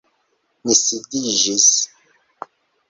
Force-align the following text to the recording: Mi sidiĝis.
Mi 0.69 0.73
sidiĝis. 0.79 1.69